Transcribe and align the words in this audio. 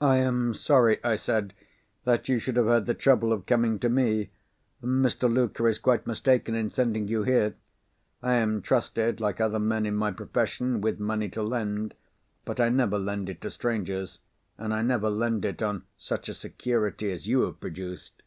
"I 0.00 0.16
am 0.20 0.54
sorry," 0.54 1.04
I 1.04 1.16
said, 1.16 1.52
"that 2.04 2.30
you 2.30 2.38
should 2.38 2.56
have 2.56 2.66
had 2.68 2.86
the 2.86 2.94
trouble 2.94 3.30
of 3.30 3.44
coming 3.44 3.78
to 3.80 3.90
me. 3.90 4.30
Mr. 4.82 5.30
Luker 5.30 5.68
is 5.68 5.78
quite 5.78 6.06
mistaken 6.06 6.54
in 6.54 6.70
sending 6.70 7.08
you 7.08 7.24
here. 7.24 7.54
I 8.22 8.36
am 8.36 8.62
trusted, 8.62 9.20
like 9.20 9.42
other 9.42 9.58
men 9.58 9.84
in 9.84 9.96
my 9.96 10.12
profession, 10.12 10.80
with 10.80 10.98
money 10.98 11.28
to 11.28 11.42
lend. 11.42 11.92
But 12.46 12.58
I 12.58 12.70
never 12.70 12.98
lend 12.98 13.28
it 13.28 13.42
to 13.42 13.50
strangers, 13.50 14.18
and 14.56 14.72
I 14.72 14.80
never 14.80 15.10
lend 15.10 15.44
it 15.44 15.60
on 15.60 15.82
such 15.98 16.30
a 16.30 16.34
security 16.34 17.12
as 17.12 17.26
you 17.26 17.42
have 17.42 17.60
produced." 17.60 18.22